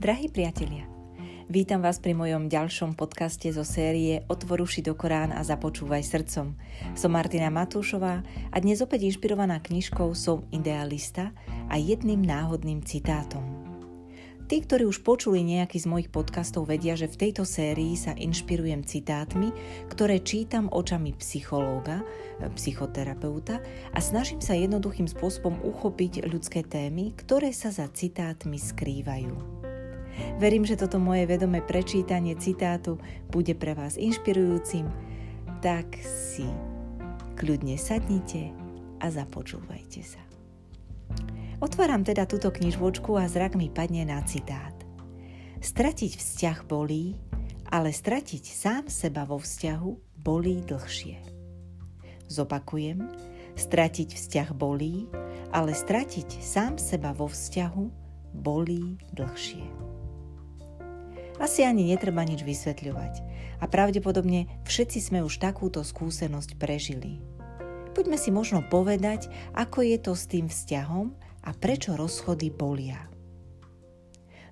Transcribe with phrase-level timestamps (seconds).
[0.00, 0.88] Drahí priatelia,
[1.52, 6.56] vítam vás pri mojom ďalšom podcaste zo série Otvoruši do Korán a započúvaj srdcom.
[6.96, 11.36] Som Martina Matúšová a dnes opäť inšpirovaná knižkou Som idealista
[11.68, 13.44] a jedným náhodným citátom.
[14.48, 18.80] Tí, ktorí už počuli nejaký z mojich podcastov, vedia, že v tejto sérii sa inšpirujem
[18.88, 19.52] citátmi,
[19.92, 22.00] ktoré čítam očami psychológa,
[22.56, 23.60] psychoterapeuta
[23.92, 29.59] a snažím sa jednoduchým spôsobom uchopiť ľudské témy, ktoré sa za citátmi skrývajú.
[30.40, 32.96] Verím, že toto moje vedomé prečítanie citátu
[33.28, 34.88] bude pre vás inšpirujúcim,
[35.60, 36.48] tak si
[37.36, 38.52] kľudne sadnite
[39.00, 40.22] a započúvajte sa.
[41.60, 44.72] Otváram teda túto knižvočku a zrak mi padne na citát.
[45.60, 47.20] Stratiť vzťah bolí,
[47.68, 49.90] ale stratiť sám seba vo vzťahu
[50.24, 51.20] bolí dlhšie.
[52.32, 53.04] Zopakujem,
[53.60, 55.12] stratiť vzťah bolí,
[55.52, 57.84] ale stratiť sám seba vo vzťahu
[58.40, 59.89] bolí dlhšie.
[61.40, 63.24] Asi ani netreba nič vysvetľovať
[63.58, 67.24] a pravdepodobne všetci sme už takúto skúsenosť prežili.
[67.96, 73.08] Poďme si možno povedať, ako je to s tým vzťahom, a prečo rozchody bolia.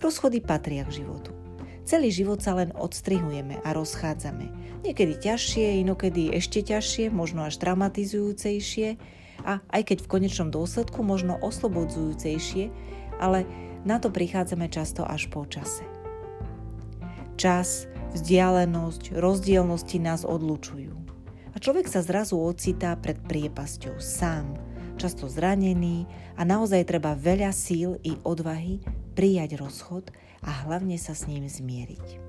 [0.00, 1.32] Rozchody patria k životu.
[1.84, 4.48] Celý život sa len odstrihujeme a rozchádzame.
[4.84, 8.96] Niekedy ťažšie, inokedy ešte ťažšie, možno až traumatizujúcejšie
[9.44, 12.72] a aj keď v konečnom dôsledku možno oslobodzujúcejšie,
[13.20, 13.44] ale
[13.84, 15.93] na to prichádzame často až po čase.
[17.34, 20.94] Čas, vzdialenosť, rozdielnosti nás odlučujú.
[21.50, 24.54] A človek sa zrazu ocitá pred priepasťou sám,
[24.94, 26.06] často zranený
[26.38, 28.78] a naozaj treba veľa síl i odvahy
[29.18, 30.14] prijať rozchod
[30.46, 32.22] a hlavne sa s ním zmieriť.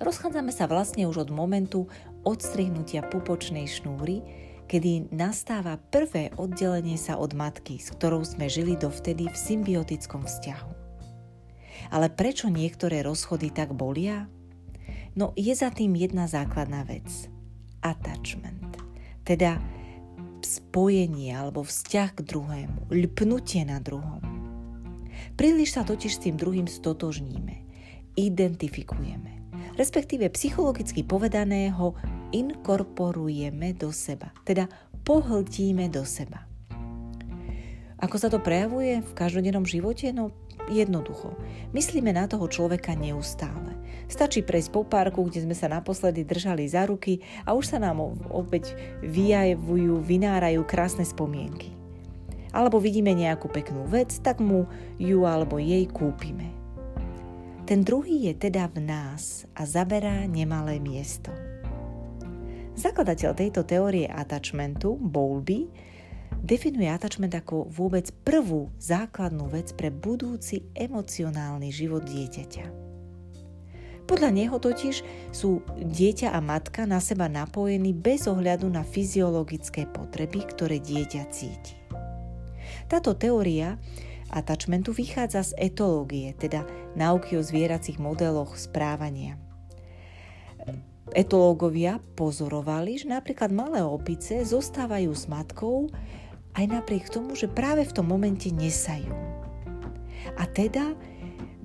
[0.00, 1.90] Rozchádzame sa vlastne už od momentu
[2.22, 4.22] odstrihnutia pupočnej šnúry,
[4.70, 10.79] kedy nastáva prvé oddelenie sa od matky, s ktorou sme žili dovtedy v symbiotickom vzťahu.
[11.90, 14.30] Ale prečo niektoré rozchody tak bolia?
[15.18, 17.26] No je za tým jedna základná vec.
[17.82, 18.78] Attachment.
[19.26, 19.58] Teda
[20.40, 24.22] spojenie alebo vzťah k druhému, ľpnutie na druhom.
[25.36, 27.64] Príliš sa totiž s tým druhým stotožníme,
[28.16, 29.32] identifikujeme,
[29.76, 31.94] respektíve psychologicky povedané ho
[32.32, 34.66] inkorporujeme do seba, teda
[35.04, 36.44] pohltíme do seba.
[38.00, 40.08] Ako sa to prejavuje v každodennom živote?
[40.08, 40.32] No
[40.70, 41.34] jednoducho.
[41.74, 43.74] Myslíme na toho človeka neustále.
[44.06, 47.98] Stačí prejsť po parku, kde sme sa naposledy držali za ruky a už sa nám
[48.30, 51.74] opäť vyjavujú, vynárajú krásne spomienky.
[52.50, 54.66] Alebo vidíme nejakú peknú vec, tak mu
[54.98, 56.50] ju alebo jej kúpime.
[57.70, 61.30] Ten druhý je teda v nás a zaberá nemalé miesto.
[62.74, 65.70] Zakladateľ tejto teórie attachmentu, Bowlby,
[66.38, 72.90] definuje attachment ako vôbec prvú základnú vec pre budúci emocionálny život dieťaťa.
[74.10, 80.42] Podľa neho totiž sú dieťa a matka na seba napojení bez ohľadu na fyziologické potreby,
[80.50, 81.78] ktoré dieťa cíti.
[82.90, 83.78] Táto teória
[84.34, 86.66] attachmentu vychádza z etológie, teda
[86.98, 89.38] náuky o zvieracích modeloch správania.
[91.14, 95.90] Etológovia pozorovali, že napríklad malé opice zostávajú s matkou
[96.54, 99.10] aj napriek tomu, že práve v tom momente nesajú.
[100.38, 100.94] A teda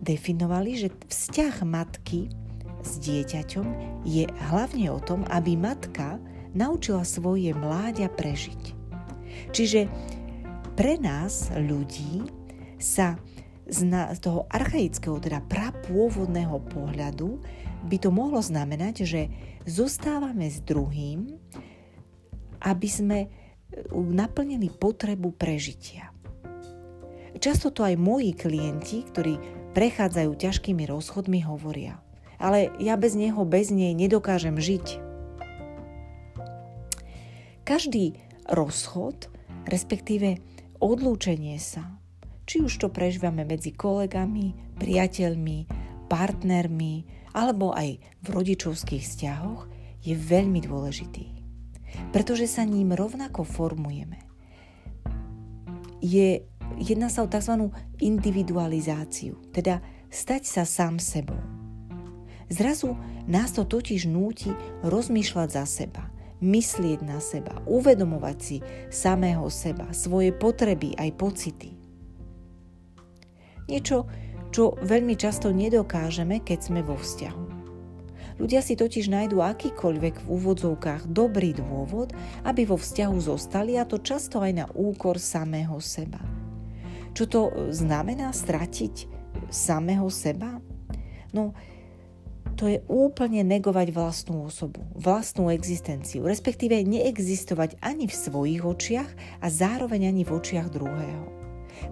[0.01, 2.29] definovali, že vzťah matky
[2.85, 3.67] s dieťaťom
[4.05, 6.22] je hlavne o tom, aby matka
[6.53, 8.61] naučila svoje mláďa prežiť.
[9.51, 9.89] Čiže
[10.78, 12.23] pre nás, ľudí,
[12.78, 13.17] sa
[13.66, 13.89] z,
[14.22, 17.41] toho archaického, teda prapôvodného pohľadu
[17.85, 19.22] by to mohlo znamenať, že
[19.69, 21.38] zostávame s druhým,
[22.66, 23.19] aby sme
[23.94, 26.09] naplnili potrebu prežitia.
[27.35, 29.38] Často to aj moji klienti, ktorí
[29.75, 32.00] prechádzajú ťažkými rozchodmi, hovoria.
[32.40, 35.03] Ale ja bez neho, bez nej nedokážem žiť.
[37.67, 38.16] Každý
[38.47, 39.28] rozchod,
[39.67, 40.40] respektíve
[40.79, 41.97] odlúčenie sa,
[42.46, 45.66] či už to prežívame medzi kolegami, priateľmi,
[46.05, 49.67] partnermi alebo aj v rodičovských vzťahoch,
[49.99, 51.35] je veľmi dôležitý
[52.11, 54.20] pretože sa ním rovnako formujeme.
[56.03, 56.46] Je,
[56.78, 57.72] jedná sa o tzv.
[57.97, 61.40] individualizáciu, teda stať sa sám sebou.
[62.46, 62.93] Zrazu
[63.26, 64.53] nás to totiž núti
[64.85, 66.03] rozmýšľať za seba,
[66.46, 68.58] myslieť na seba, uvedomovať si
[68.93, 71.73] samého seba, svoje potreby aj pocity.
[73.66, 74.05] Niečo,
[74.55, 77.43] čo veľmi často nedokážeme, keď sme vo vzťahu.
[78.40, 82.16] Ľudia si totiž nájdú akýkoľvek v úvodzovkách dobrý dôvod,
[82.47, 86.23] aby vo vzťahu zostali a to často aj na úkor samého seba.
[87.11, 87.41] Čo to
[87.75, 89.11] znamená stratiť
[89.52, 90.63] samého seba?
[91.35, 91.51] No,
[92.55, 99.11] to je úplne negovať vlastnú osobu, vlastnú existenciu, respektíve neexistovať ani v svojich očiach
[99.43, 101.34] a zároveň ani v očiach druhého.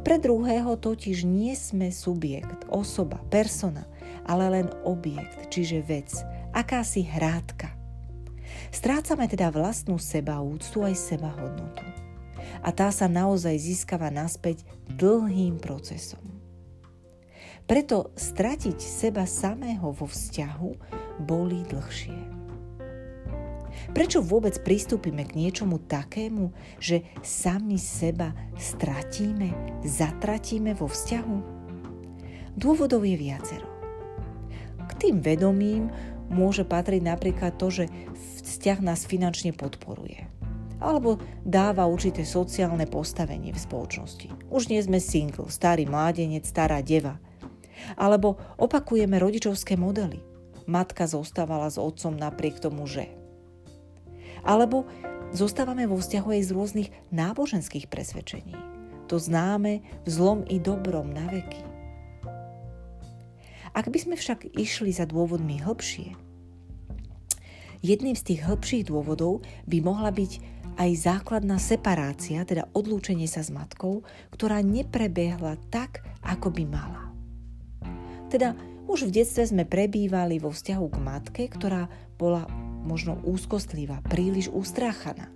[0.03, 3.87] Pre druhého totiž nie sme subjekt, osoba, persona,
[4.27, 6.09] ale len objekt, čiže vec,
[6.55, 7.71] akási hrádka.
[8.73, 11.85] Strácame teda vlastnú seba úctu aj seba hodnotu.
[12.63, 16.21] A tá sa naozaj získava naspäť dlhým procesom.
[17.63, 20.71] Preto stratiť seba samého vo vzťahu
[21.23, 22.32] bolí dlhšie.
[23.91, 31.37] Prečo vôbec pristúpime k niečomu takému, že sami seba stratíme, zatratíme vo vzťahu?
[32.55, 33.67] Dôvodov je viacero.
[34.87, 35.91] K tým vedomím
[36.31, 37.85] môže patriť napríklad to, že
[38.47, 40.31] vzťah nás finančne podporuje
[40.83, 41.15] alebo
[41.47, 44.51] dáva určité sociálne postavenie v spoločnosti.
[44.51, 47.15] Už nie sme single, starý mládenec, stará deva–
[47.95, 50.21] alebo opakujeme rodičovské modely.
[50.63, 53.22] Matka zostávala s otcom napriek tomu, že.
[54.43, 54.85] Alebo
[55.33, 58.55] zostávame vo vzťahu aj z rôznych náboženských presvedčení.
[59.11, 61.63] To známe v zlom i dobrom na veky.
[63.73, 66.13] Ak by sme však išli za dôvodmi hĺbšie,
[67.81, 73.49] jedným z tých hĺbších dôvodov by mohla byť aj základná separácia, teda odlúčenie sa s
[73.49, 77.03] matkou, ktorá neprebehla tak, ako by mala.
[78.29, 78.57] Teda
[78.89, 82.49] už v detstve sme prebývali vo vzťahu k matke, ktorá bola
[82.83, 85.31] možno úzkostlivá, príliš ustráchaná.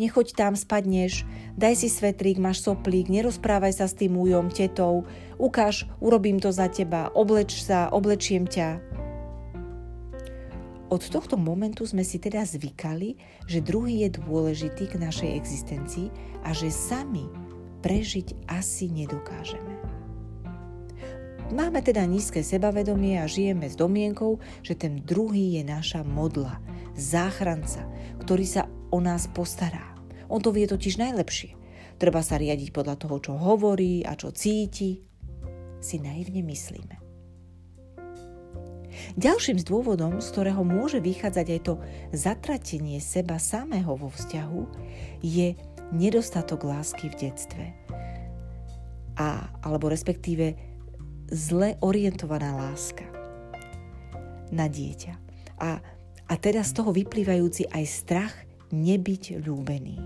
[0.00, 1.28] Nechoď tam, spadneš,
[1.60, 5.04] daj si svetrík, máš soplík, nerozprávaj sa s tým újom, tetou,
[5.36, 8.80] ukáž, urobím to za teba, obleč sa, oblečiem ťa.
[10.90, 16.08] Od tohto momentu sme si teda zvykali, že druhý je dôležitý k našej existencii
[16.42, 17.28] a že sami
[17.84, 19.79] prežiť asi nedokážeme.
[21.50, 26.62] Máme teda nízke sebavedomie a žijeme s domienkou, že ten druhý je naša modla,
[26.94, 27.90] záchranca,
[28.22, 29.98] ktorý sa o nás postará.
[30.30, 31.58] On to vie totiž najlepšie.
[31.98, 35.02] Treba sa riadiť podľa toho, čo hovorí a čo cíti.
[35.82, 36.96] Si naivne myslíme.
[39.18, 41.74] Ďalším z dôvodom, z ktorého môže vychádzať aj to
[42.14, 44.62] zatratenie seba samého vo vzťahu,
[45.18, 45.58] je
[45.90, 47.64] nedostatok lásky v detstve.
[49.18, 50.69] A, alebo respektíve
[51.30, 53.06] zle orientovaná láska
[54.50, 55.14] na dieťa.
[55.62, 55.78] A,
[56.26, 58.34] a teda z toho vyplývajúci aj strach
[58.74, 59.98] nebyť ľúbený.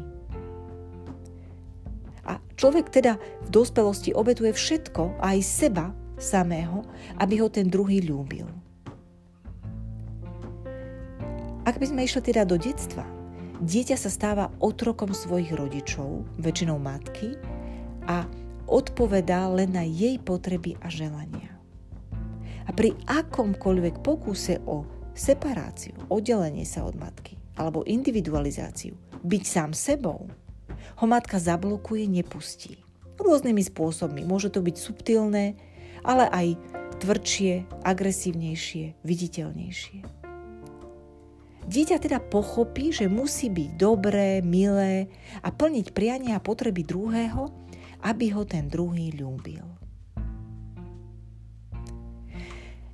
[2.25, 6.85] A človek teda v dospelosti obetuje všetko, aj seba samého,
[7.21, 8.49] aby ho ten druhý ľúbil.
[11.65, 13.05] Ak by sme išli teda do detstva,
[13.65, 17.37] dieťa sa stáva otrokom svojich rodičov, väčšinou matky,
[18.05, 18.29] a
[18.75, 21.55] odpovedá len na jej potreby a želania.
[22.67, 24.83] A pri akomkoľvek pokuse o
[25.15, 30.27] separáciu, oddelenie sa od matky alebo individualizáciu, byť sám sebou,
[30.99, 32.83] ho matka zablokuje, nepustí.
[33.15, 34.27] Rôznymi spôsobmi.
[34.27, 35.55] Môže to byť subtilné,
[36.03, 36.59] ale aj
[36.99, 39.99] tvrdšie, agresívnejšie, viditeľnejšie.
[41.65, 45.09] Dieťa teda pochopí, že musí byť dobré, milé
[45.41, 47.49] a plniť priania a potreby druhého,
[48.05, 49.65] aby ho ten druhý ľúbil.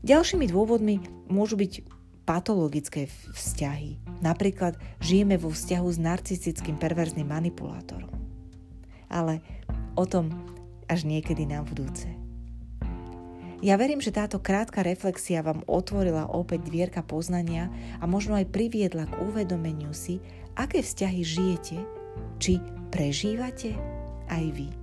[0.00, 1.85] Ďalšími dôvodmi môžu byť
[2.25, 4.00] patologické vzťahy.
[4.23, 8.09] Napríklad žijeme vo vzťahu s narcistickým perverzným manipulátorom.
[9.11, 9.43] Ale
[9.99, 10.31] o tom
[10.87, 12.09] až niekedy na budúce.
[13.61, 17.69] Ja verím, že táto krátka reflexia vám otvorila opäť dvierka poznania
[18.00, 20.17] a možno aj priviedla k uvedomeniu si,
[20.57, 21.76] aké vzťahy žijete,
[22.40, 22.57] či
[22.88, 23.76] prežívate
[24.33, 24.79] aj vy.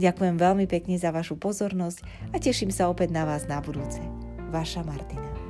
[0.00, 4.00] Ďakujem veľmi pekne za vašu pozornosť a teším sa opäť na vás na budúce.
[4.52, 5.41] Vaša Martina.